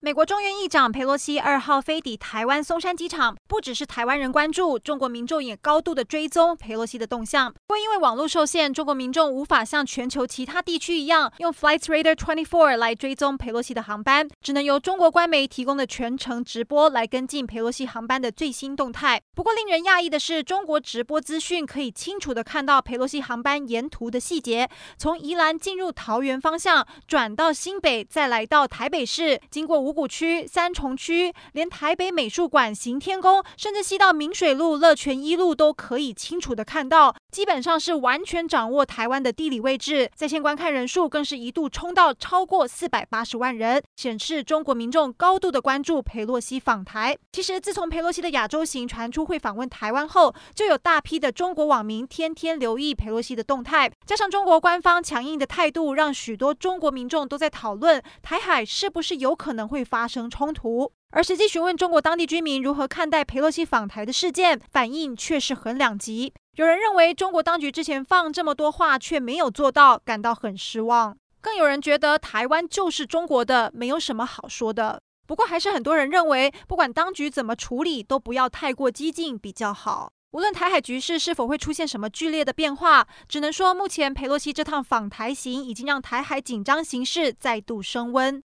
[0.00, 7.52] 美国众院议长佩洛西二号飞抵台湾松山机场，不只是台湾人关注，中国民众也高度的追踪佩洛西的动向。
[7.52, 19.20] 不过因为网络受限，中国民众无法像全球其他地区一样用 Flightradar 24来追踪佩洛西的航班，只能由中国官媒提供的全程直播来跟进佩洛西航班的最新动态。
[19.34, 29.87] 不过令人讶异的是，中国直播资讯可以清楚的看到佩洛西航班沿途的细节，从宜兰进入桃园方向，转到新北，再来到台北市，经过。
[29.88, 37.16] 五谷区、三重区，连台北美术馆、行天宫，甚至西到明水路、乐泉一路，都可以清楚的看到。
[37.32, 40.08] 基本上是完全掌握台湾的地理位置。
[40.14, 47.16] 在线观看人数更是一度冲到超过四百八十万人，显示中国民众高度的关注佩洛西访台。
[47.32, 53.90] 其实，自从佩洛西的亚洲行传出会访问台湾后，就有大批的中国网民天天留意佩洛西的动态。
[54.06, 59.84] 加上中国官方强硬的态度，让许多中国民众都在讨论台海是不是有可能会。
[59.88, 66.34] 发生冲突，而实际询问中国当地居民如何看待佩洛西访台的事件，反应却是很两极。
[66.58, 75.00] 有人认为中国当局之前放这么多话却没有做到，感到很失望；更有人觉得台湾就是中国的，没有什么好说的。
[75.24, 80.10] 不过，还是很多人认为，不管当局怎么处理，都不要太过激进比较好。
[80.32, 88.36] 无论台海局势是否会出现什么剧烈的变化，只能说目前佩洛西这趟访台行已经让台海紧张形势再度升温。